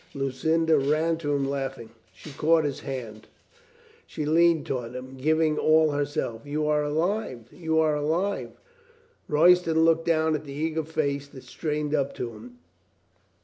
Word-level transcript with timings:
Lucinda 0.15 0.79
ran 0.79 1.15
to 1.15 1.31
him 1.31 1.47
laughing. 1.47 1.91
She 2.11 2.31
caught 2.31 2.63
his 2.63 2.79
hands, 2.79 3.25
she 4.07 4.25
leaned 4.25 4.65
toward 4.65 4.95
him, 4.95 5.15
giving 5.15 5.59
all 5.59 5.91
herself. 5.91 6.43
"You 6.43 6.65
are 6.67 6.83
alive! 6.83 7.41
You 7.51 7.77
are 7.77 7.93
alive!" 7.95 8.49
Royston 9.27 9.85
looked 9.85 10.07
down 10.07 10.33
at 10.33 10.43
the 10.43 10.53
eager 10.53 10.85
face 10.85 11.27
that 11.27 11.43
strained 11.43 11.93
up 11.93 12.15
to 12.15 12.31
him. 12.31 12.57